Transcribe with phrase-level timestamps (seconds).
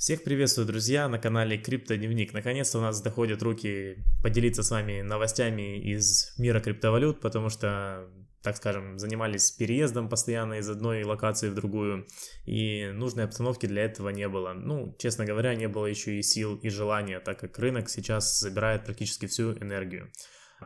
[0.00, 2.32] Всех приветствую, друзья, на канале Криптодневник.
[2.32, 8.08] Наконец-то у нас доходят руки поделиться с вами новостями из мира криптовалют, потому что,
[8.42, 12.06] так скажем, занимались переездом постоянно из одной локации в другую,
[12.46, 14.54] и нужной обстановки для этого не было.
[14.54, 18.86] Ну, честно говоря, не было еще и сил и желания, так как рынок сейчас забирает
[18.86, 20.10] практически всю энергию.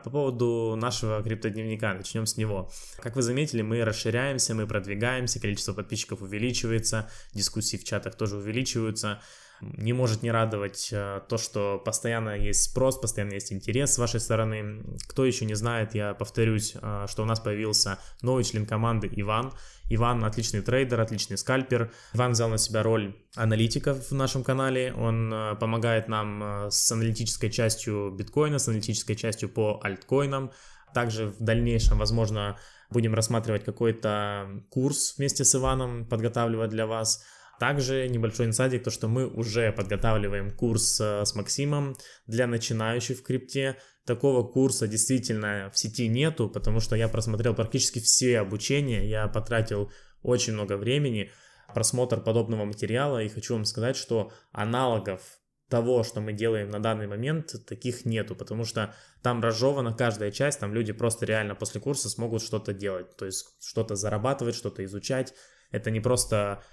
[0.03, 2.69] По поводу нашего криптодневника, начнем с него.
[2.97, 9.21] Как вы заметили, мы расширяемся, мы продвигаемся, количество подписчиков увеличивается, дискуссии в чатах тоже увеличиваются
[9.61, 14.19] не может не радовать э, то, что постоянно есть спрос, постоянно есть интерес с вашей
[14.19, 14.83] стороны.
[15.07, 19.53] Кто еще не знает, я повторюсь, э, что у нас появился новый член команды Иван.
[19.89, 21.91] Иван отличный трейдер, отличный скальпер.
[22.13, 24.93] Иван взял на себя роль аналитика в нашем канале.
[24.93, 30.51] Он э, помогает нам с аналитической частью биткоина, с аналитической частью по альткоинам.
[30.93, 32.57] Также в дальнейшем, возможно,
[32.89, 37.23] будем рассматривать какой-то курс вместе с Иваном, подготавливать для вас.
[37.59, 41.95] Также небольшой инсайдик, то что мы уже подготавливаем курс э, с Максимом
[42.27, 43.77] для начинающих в крипте.
[44.05, 49.91] Такого курса действительно в сети нету, потому что я просмотрел практически все обучения, я потратил
[50.21, 51.31] очень много времени,
[51.73, 55.21] просмотр подобного материала, и хочу вам сказать, что аналогов
[55.69, 60.59] того, что мы делаем на данный момент, таких нету, потому что там разжевана каждая часть,
[60.59, 65.33] там люди просто реально после курса смогут что-то делать, то есть что-то зарабатывать, что-то изучать.
[65.71, 66.63] Это не просто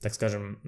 [0.00, 0.60] так скажем,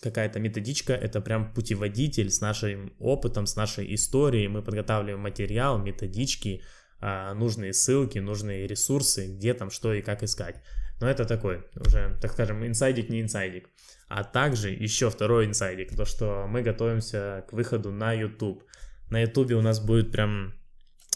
[0.00, 4.48] какая-то методичка, это прям путеводитель с нашим опытом, с нашей историей.
[4.48, 6.62] Мы подготавливаем материал, методички,
[7.00, 10.62] а, нужные ссылки, нужные ресурсы, где там что и как искать.
[11.00, 13.68] Но это такой уже, так скажем, инсайдик, не инсайдик.
[14.08, 18.64] А также еще второй инсайдик, то что мы готовимся к выходу на YouTube.
[19.08, 20.54] На YouTube у нас будет прям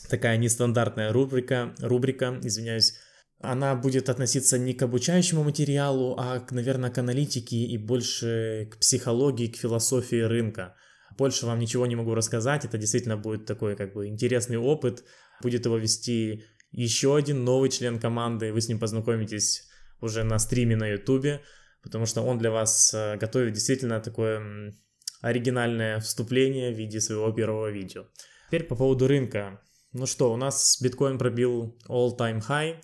[0.09, 2.95] такая нестандартная рубрика, рубрика, извиняюсь,
[3.41, 8.79] она будет относиться не к обучающему материалу, а, к, наверное, к аналитике и больше к
[8.79, 10.75] психологии, к философии рынка.
[11.19, 15.05] Больше вам ничего не могу рассказать, это действительно будет такой как бы интересный опыт.
[15.43, 19.69] Будет его вести еще один новый член команды, вы с ним познакомитесь
[20.01, 21.43] уже на стриме на ютубе,
[21.83, 24.75] потому что он для вас э, готовит действительно такое
[25.21, 28.07] оригинальное вступление в виде своего первого видео.
[28.49, 29.61] Теперь по поводу рынка.
[29.93, 32.77] Ну что, у нас биткоин пробил all-time high,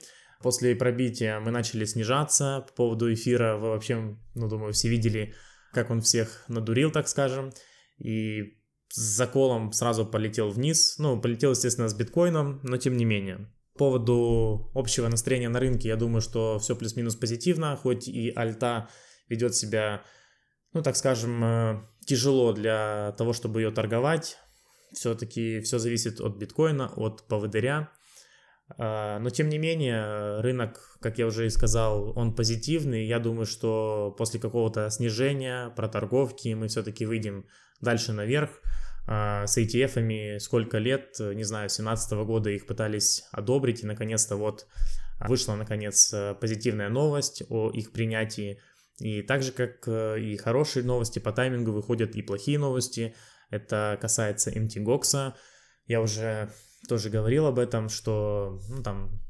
[0.42, 2.64] После пробития мы начали снижаться.
[2.68, 5.34] По поводу эфира вы вообще, ну, думаю, все видели,
[5.72, 7.52] как он всех надурил, так скажем.
[7.98, 8.56] И
[8.88, 10.96] с заколом сразу полетел вниз.
[10.98, 13.50] Ну, полетел, естественно, с биткоином, но тем не менее.
[13.74, 18.88] По поводу общего настроения на рынке, я думаю, что все плюс-минус позитивно, хоть и альта
[19.28, 20.02] ведет себя,
[20.72, 24.38] ну, так скажем, э, тяжело для того, чтобы ее торговать.
[24.92, 27.90] Все-таки все зависит от биткоина, от поводыря.
[28.78, 33.06] А, но тем не менее, рынок, как я уже и сказал, он позитивный.
[33.06, 37.46] Я думаю, что после какого-то снижения, проторговки мы все-таки выйдем
[37.80, 38.50] дальше наверх.
[39.06, 44.36] А, с ETF-ами сколько лет, не знаю, с 2017 года их пытались одобрить, и наконец-то
[44.36, 44.66] вот
[45.20, 48.60] вышла, наконец, позитивная новость о их принятии.
[49.00, 53.14] И так же, как э, и хорошие новости по таймингу, выходят и плохие новости.
[53.48, 55.32] Это касается MTGOX.
[55.86, 56.50] Я уже
[56.88, 59.20] тоже говорил об этом, что ну, там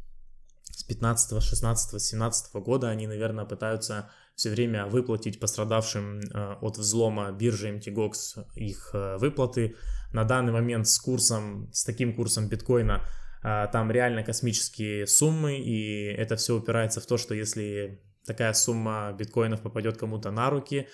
[0.71, 7.31] с 15, 16, 17 года они, наверное, пытаются все время выплатить пострадавшим э, от взлома
[7.33, 9.77] биржи MTGOX их э, выплаты.
[10.13, 13.03] На данный момент с курсом, с таким курсом биткоина
[13.45, 19.13] э, там реально космические суммы, и это все упирается в то, что если такая сумма
[19.19, 20.89] биткоинов попадет кому-то на руки,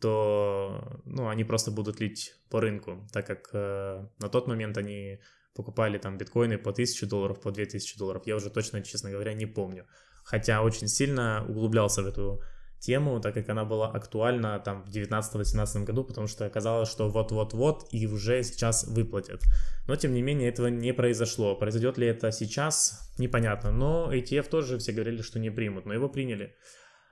[0.00, 5.18] то ну, они просто будут лить по рынку, так как э, на тот момент они
[5.54, 8.22] покупали там биткоины по 1000 долларов, по 2000 долларов.
[8.26, 9.86] Я уже точно, честно говоря, не помню.
[10.24, 12.42] Хотя очень сильно углублялся в эту
[12.78, 17.86] тему, так как она была актуальна там в 19-18 году, потому что оказалось, что вот-вот-вот
[17.92, 19.40] и уже сейчас выплатят.
[19.86, 21.54] Но тем не менее этого не произошло.
[21.54, 23.70] Произойдет ли это сейчас, непонятно.
[23.70, 26.54] Но ETF тоже все говорили, что не примут, но его приняли.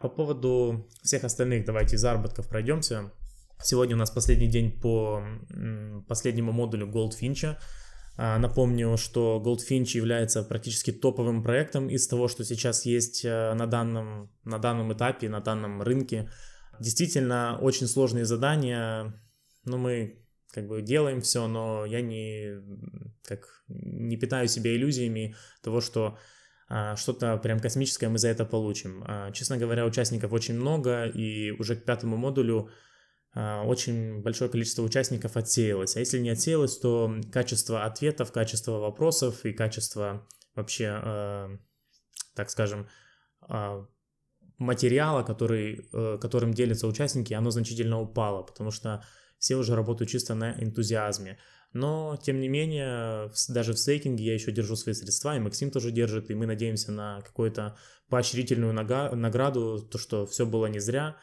[0.00, 3.12] По поводу всех остальных давайте заработков пройдемся.
[3.62, 5.22] Сегодня у нас последний день по
[6.08, 7.56] последнему модулю Goldfinch.
[8.22, 13.66] А, напомню, что Goldfinch является практически топовым проектом из того, что сейчас есть э, на
[13.66, 16.28] данном, на данном этапе, на данном рынке.
[16.78, 19.14] Действительно, очень сложные задания,
[19.64, 20.22] но мы
[20.52, 22.60] как бы делаем все, но я не,
[23.24, 26.18] как, не питаю себя иллюзиями того, что
[26.68, 29.02] а, что-то прям космическое мы за это получим.
[29.06, 32.68] А, честно говоря, участников очень много, и уже к пятому модулю
[33.34, 35.96] очень большое количество участников отсеялось.
[35.96, 41.58] А если не отсеялось, то качество ответов, качество вопросов и качество вообще, э,
[42.34, 42.88] так скажем,
[43.48, 43.86] э,
[44.58, 49.04] материала, который, э, которым делятся участники, оно значительно упало, потому что
[49.38, 51.38] все уже работают чисто на энтузиазме.
[51.72, 55.92] Но, тем не менее, даже в стейкинге я еще держу свои средства, и Максим тоже
[55.92, 57.76] держит, и мы надеемся на какую-то
[58.08, 61.16] поощрительную награду, то, что все было не зря,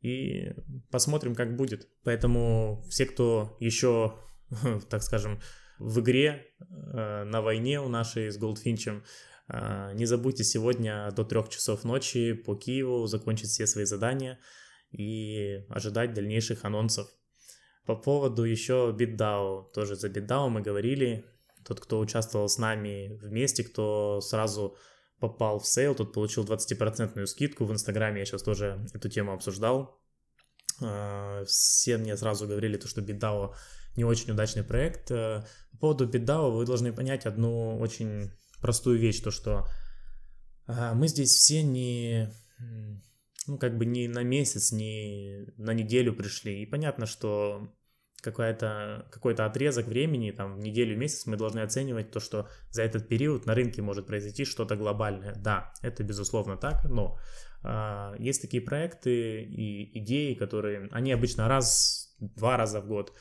[0.00, 0.52] и
[0.90, 1.88] посмотрим, как будет.
[2.04, 4.14] Поэтому все, кто еще,
[4.88, 5.40] так скажем,
[5.78, 9.04] в игре, э, на войне у нашей с Голдфинчем,
[9.48, 14.38] э, не забудьте сегодня до трех часов ночи по Киеву закончить все свои задания
[14.90, 17.08] и ожидать дальнейших анонсов.
[17.86, 21.24] По поводу еще BitDAO, тоже за BitDAO мы говорили,
[21.64, 24.76] тот, кто участвовал с нами вместе, кто сразу
[25.20, 27.64] попал в sale, тот получил 20% скидку.
[27.64, 30.00] В Инстаграме я сейчас тоже эту тему обсуждал.
[30.80, 33.54] А, все мне сразу говорили, то, что BitDAO
[33.96, 35.10] не очень удачный проект.
[35.10, 38.30] Э, по поводу BitDAO вы должны понять одну очень
[38.60, 39.66] простую вещь, то что
[40.66, 42.32] а, мы здесь все не,
[43.46, 46.62] ну, как бы не на месяц, не на неделю пришли.
[46.62, 47.72] И понятно, что
[48.20, 53.46] какой-то какой-то отрезок времени, там, неделю, месяц, мы должны оценивать то, что за этот период
[53.46, 55.34] на рынке может произойти что-то глобальное.
[55.36, 57.18] Да, это безусловно так, но
[57.62, 63.12] э, есть такие проекты и идеи, которые, они обычно раз, два раза в год.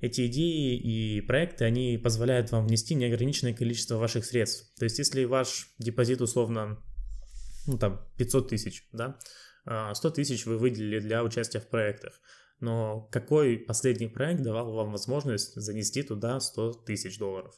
[0.00, 4.72] Эти идеи и проекты, они позволяют вам внести неограниченное количество ваших средств.
[4.78, 6.78] То есть, если ваш депозит условно,
[7.66, 9.18] ну там, 500 тысяч, да,
[9.64, 12.20] 100 а, тысяч вы выделили для участия в проектах–
[12.60, 17.54] но какой последний проект давал вам возможность занести туда 100 тысяч долларов?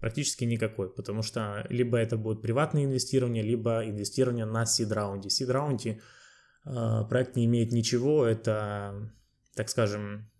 [0.00, 5.30] Практически никакой, потому что либо это будет приватное инвестирование, либо инвестирование на seed-раунде.
[5.30, 6.00] Seed-раунде
[6.64, 9.10] э, проект не имеет ничего, это,
[9.54, 10.30] так скажем,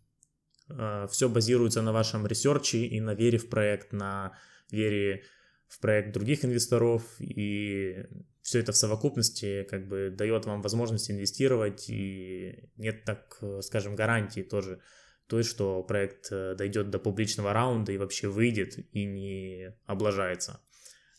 [0.68, 4.32] э, все базируется на вашем research е и на вере в проект, на
[4.70, 5.24] вере
[5.68, 8.06] в проект других инвесторов, и
[8.46, 14.42] все это в совокупности как бы дает вам возможность инвестировать, и нет, так скажем, гарантии
[14.42, 14.80] тоже
[15.26, 20.60] той, что проект э, дойдет до публичного раунда и вообще выйдет и не облажается.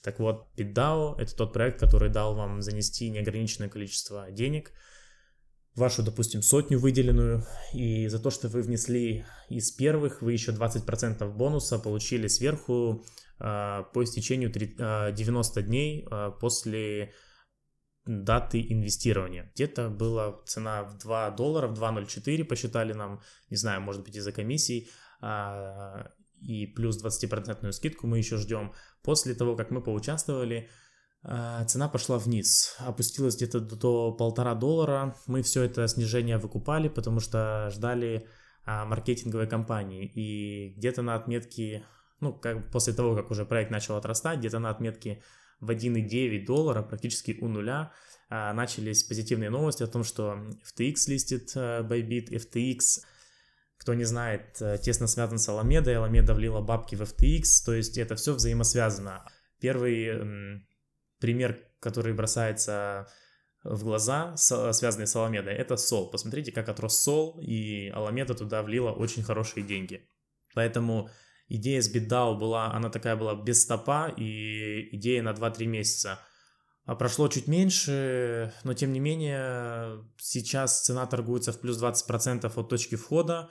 [0.01, 4.71] Так вот, BitDAO— это тот проект, который дал вам занести неограниченное количество денег,
[5.75, 11.29] вашу, допустим, сотню выделенную, и за то, что вы внесли из первых, вы еще 20%
[11.33, 13.03] бонуса получили сверху
[13.39, 17.13] по истечению 90 а, дней а, после
[18.05, 19.51] даты инвестирования.
[19.53, 24.31] Где-то была цена в 2 доллара, в 2.04 посчитали нам, не знаю, может быть из-за
[24.31, 24.89] комиссий,
[26.41, 28.71] и плюс 20% скидку мы еще ждем.
[29.03, 30.69] После того, как мы поучаствовали,
[31.21, 35.13] цена пошла вниз, опустилась где-то до полтора доллара.
[35.25, 38.29] Мы все это снижение выкупали, потому что ждали
[38.65, 40.05] маркетинговой кампании.
[40.05, 41.85] И где-то на отметке
[42.19, 45.21] ну, как после того, как уже проект начал отрастать, где-то на отметке
[45.59, 47.91] в 1,9 доллара, практически у нуля,
[48.29, 52.79] а, начались позитивные новости о том, что FTX листит а, Bybit, FTX,
[53.77, 57.97] кто не знает, а, тесно связан с Alameda, Alameda влила бабки в FTX, то есть
[57.97, 59.25] это все взаимосвязано.
[59.59, 60.61] Первый
[61.19, 63.07] пример, который бросается
[63.63, 66.11] в глаза, связанный с Alameda, это Sol.
[66.11, 70.07] Посмотрите, как отрос Sol, и Alameda туда влила очень хорошие деньги.
[70.53, 71.09] Поэтому
[71.47, 76.19] идея с BitDAO была, она такая была без стопа и идея на 2-3 месяца.
[76.85, 82.69] А прошло чуть меньше, но тем не менее сейчас цена торгуется в плюс 20% от
[82.69, 83.49] точки входа.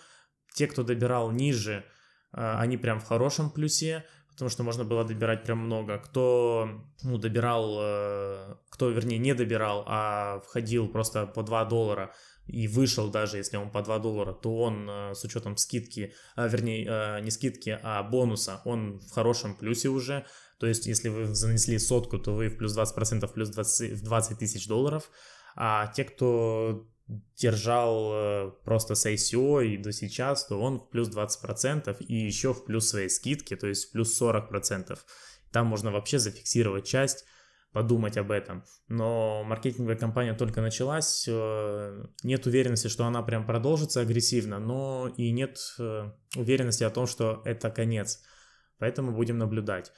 [0.54, 1.84] Те, кто добирал ниже,
[2.32, 5.98] а, они прям в хорошем плюсе, потому что можно было добирать прям много.
[5.98, 6.68] Кто
[7.02, 12.14] ну, добирал, э, кто, вернее, не добирал, а входил просто по 2 доллара,
[12.46, 16.46] и вышел даже, если он по 2 доллара, то он э, с учетом скидки, а,
[16.46, 20.24] вернее, э, не скидки, а бонуса, он в хорошем плюсе уже.
[20.58, 24.38] То есть, если вы занесли сотку, то вы в плюс 20%, плюс 20, в 20
[24.38, 25.10] тысяч долларов.
[25.54, 26.88] А те, кто
[27.36, 32.52] держал э, просто с ICO и до сейчас, то он в плюс 20% и еще
[32.52, 34.98] в плюс своей скидки, то есть в плюс 40%.
[35.52, 37.24] Там можно вообще зафиксировать часть
[37.72, 38.64] подумать об этом.
[38.88, 45.30] Но маркетинговая кампания только началась, э, нет уверенности, что она прям продолжится агрессивно, но и
[45.30, 48.22] нет э, уверенности о том, что это конец.
[48.78, 49.92] Поэтому будем наблюдать.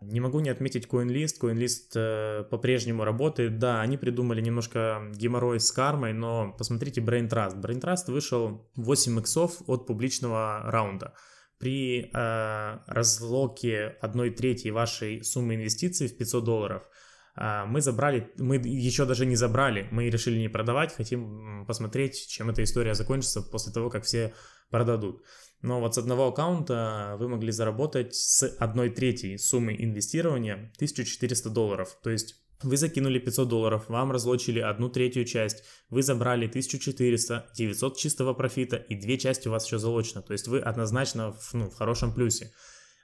[0.00, 1.40] Не могу не отметить CoinList.
[1.40, 3.58] CoinList э, по-прежнему работает.
[3.58, 7.60] Да, они придумали немножко геморрой с кармой, но посмотрите Brain Trust.
[7.60, 11.14] Brain Trust вышел 8 иксов от публичного раунда.
[11.58, 16.82] При э, разлоке 1 трети вашей суммы инвестиций в 500 долларов–
[17.40, 22.62] мы забрали, мы еще даже не забрали, мы решили не продавать, хотим посмотреть, чем эта
[22.62, 24.34] история закончится после того, как все
[24.68, 25.24] продадут.
[25.62, 31.98] Но вот с одного аккаунта вы могли заработать с одной третьей суммы инвестирования 1400 долларов.
[32.02, 37.96] То есть Вы закинули 500 долларов, вам разлочили одну третью часть, вы забрали 1400, 900
[37.96, 40.20] чистого профита и две части у вас еще залочено.
[40.20, 42.52] То есть вы однозначно в, ну, в хорошем плюсе.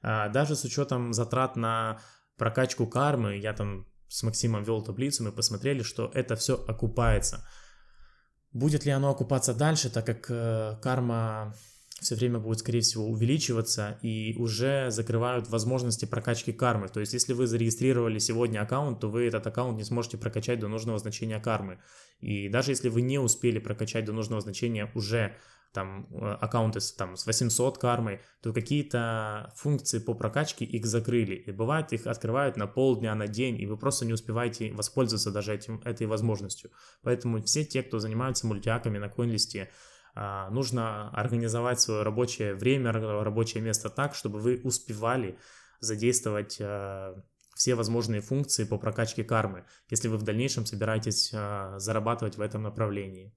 [0.02, 2.02] А, даже с учетом затрат на
[2.36, 7.46] прокачку кармы, я там с Максимом вел таблицу, мы посмотрели, что это все окупается.
[8.52, 11.54] Будет ли оно окупаться дальше, так как э, карма
[12.00, 16.88] все время будет, скорее всего, увеличиваться и уже закрывают возможности прокачки кармы.
[16.88, 20.68] То есть, если вы зарегистрировали сегодня аккаунт, то вы этот аккаунт не сможете прокачать до
[20.68, 21.78] нужного значения кармы.
[22.20, 25.36] И даже если вы не успели прокачать до нужного значения уже
[25.76, 31.34] там э, аккаунты с, там, с 800 кармой, то какие-то функции по прокачке их закрыли.
[31.34, 35.54] И бывает, их открывают на полдня, на день, и вы просто не успеваете воспользоваться даже
[35.54, 36.70] этим, этой возможностью.
[37.02, 39.68] Поэтому все те, кто занимаются мультиаками на CoinList,
[40.14, 45.38] а, нужно организовать свое рабочее время, рабочее место так, чтобы вы успевали
[45.80, 47.22] задействовать а,
[47.54, 52.62] все возможные функции по прокачке кармы, если вы в дальнейшем собираетесь а, зарабатывать в этом
[52.62, 53.34] направлении.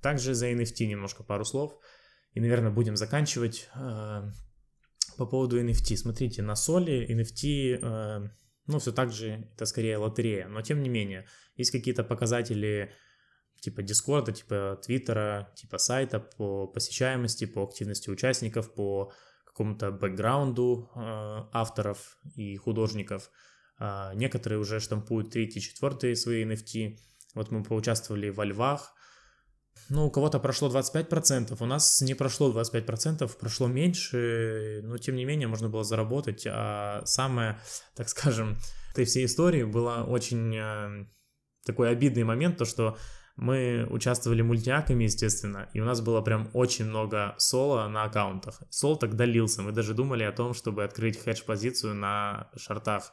[0.00, 1.78] Также за NFT немножко пару слов.
[2.32, 3.68] И, наверное, будем заканчивать.
[3.74, 5.96] По поводу NFT.
[5.96, 8.30] Смотрите, на соли NFT,
[8.66, 10.48] ну, все так же, это скорее лотерея.
[10.48, 11.26] Но, тем не менее,
[11.56, 12.92] есть какие-то показатели
[13.60, 19.12] типа Дискорда, типа Твиттера, типа сайта по посещаемости, по активности участников, по
[19.44, 20.98] какому-то бэкграунду э,
[21.52, 23.30] авторов и художников.
[23.78, 26.98] Э, некоторые уже штампуют третий, четвертый свои NFT.
[27.34, 28.94] Вот мы поучаствовали во львах.
[29.88, 35.24] Ну, у кого-то прошло 25%, у нас не прошло 25%, прошло меньше, но тем не
[35.24, 36.46] менее можно было заработать.
[36.46, 37.58] А самое,
[37.96, 38.58] так скажем,
[38.92, 41.06] этой всей истории было очень э,
[41.64, 42.96] такой обидный момент, то что
[43.36, 48.62] мы участвовали мультиаками, естественно, и у нас было прям очень много соло на аккаунтах.
[48.68, 53.12] Сол тогда лился, мы даже думали о том, чтобы открыть хедж-позицию на шартах,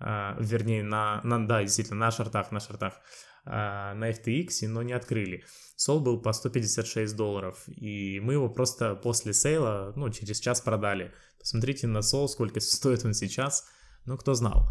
[0.00, 2.94] э, вернее, на, на, да, действительно, на шартах, на шартах,
[3.50, 5.44] на FTX, но не открыли.
[5.76, 11.12] Сол был по 156 долларов, и мы его просто после сейла, ну, через час продали.
[11.38, 13.66] Посмотрите на Сол, сколько стоит он сейчас,
[14.06, 14.68] ну, кто знал.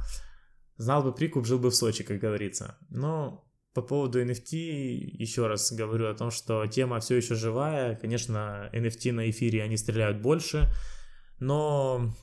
[0.77, 2.77] Знал бы прикуп, жил бы в Сочи, как говорится.
[2.89, 3.43] Но
[3.73, 7.95] по поводу NFT еще раз говорю о том, что тема все еще живая.
[7.95, 10.71] Конечно, NFT на эфире они стреляют больше,
[11.39, 12.13] но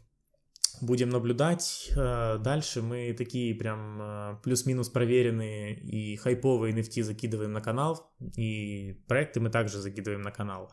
[0.80, 1.90] будем наблюдать.
[1.96, 9.02] Э, дальше мы такие прям э, плюс-минус проверенные и хайповые NFT закидываем на канал, и
[9.08, 10.72] проекты мы также закидываем на канал.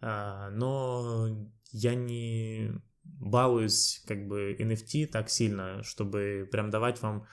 [0.00, 1.28] Э, но
[1.72, 2.72] я не
[3.04, 7.26] балуюсь как бы NFT так сильно, чтобы прям давать вам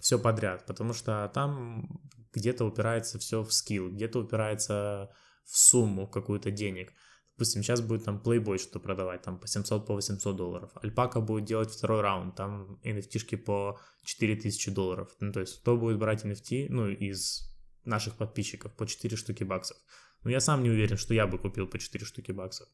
[0.00, 2.00] все подряд, потому что там
[2.32, 5.10] где-то упирается все в скилл, где-то упирается
[5.44, 6.92] в сумму какую-то денег.
[7.38, 10.72] Допустим, сейчас будет там Playboy что продавать, там по 700, по 800 долларов.
[10.82, 15.14] Альпака будет делать второй раунд, там nft по 4000 долларов.
[15.20, 17.48] Ну, то есть, кто будет брать NFT, ну, из
[17.84, 19.76] наших подписчиков по 4 штуки баксов.
[20.24, 22.68] Но я сам не уверен, что я бы купил по 4 штуки баксов.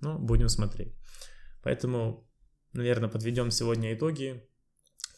[0.00, 0.94] Но будем смотреть.
[1.64, 2.24] Поэтому,
[2.72, 4.48] наверное, подведем сегодня итоги.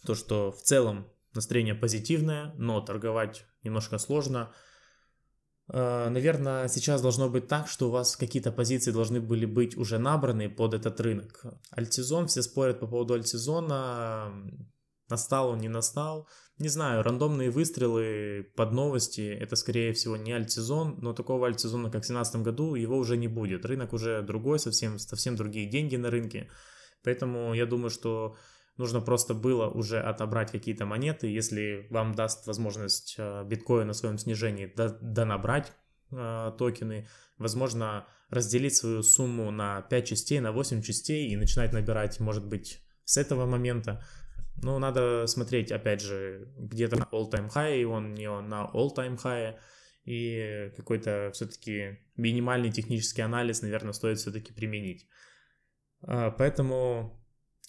[0.06, 4.54] То, что в целом настроение позитивное, но торговать немножко сложно.
[5.72, 9.98] Э, Наверное, сейчас должно быть так, что у вас какие-то позиции должны были быть уже
[9.98, 11.44] набраны под этот рынок.
[11.70, 14.32] Альтсезон, все спорят по поводу альтсезона,
[15.08, 16.28] настал он, не настал.
[16.58, 22.02] Не знаю, рандомные выстрелы под новости, это скорее всего не альтсезон, но такого альтсезона, как
[22.02, 23.66] в 2017 году, его уже не будет.
[23.66, 26.48] Рынок уже другой, совсем, совсем другие деньги на рынке.
[27.04, 28.36] Поэтому я думаю, что
[28.76, 34.18] нужно просто было уже отобрать какие-то монеты, если вам даст возможность э, биткоин на своем
[34.18, 35.72] снижении донабрать
[36.10, 42.20] э, токены, возможно, разделить свою сумму на 5 частей, на 8 частей и начинать набирать,
[42.20, 44.04] может быть, с этого момента.
[44.62, 49.56] Но надо смотреть, опять же, где-то на all-time high, он не на all-time high,
[50.04, 55.06] и какой-то все-таки минимальный технический анализ, наверное, стоит все-таки применить.
[56.06, 57.22] Э, поэтому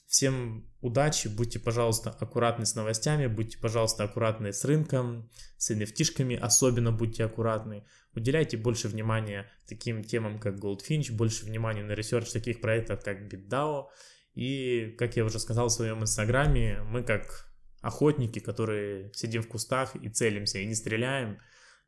[0.08, 6.94] Всем удачи, будьте, пожалуйста, аккуратны с новостями, будьте, пожалуйста, аккуратны с рынком, с NFT особенно
[6.94, 7.86] будьте аккуратны.
[8.16, 13.88] Уделяйте больше внимания таким темам, как Goldfinch, больше внимания на research таких проектов, как BitDAO.
[14.34, 19.96] И, как я уже сказал в своем инстаграме, мы как охотники, которые сидим в кустах
[19.98, 21.40] и целимся, и не стреляем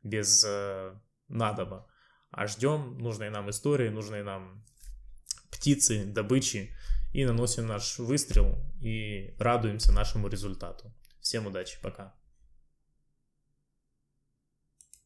[0.02, 0.94] без э,
[1.28, 1.88] надобы,
[2.30, 4.64] а ждем нужной нам истории, нужной нам
[5.50, 6.74] птицы, добычи,
[7.12, 10.92] и наносим наш выстрел и радуемся нашему результату.
[11.20, 12.14] Всем удачи, пока.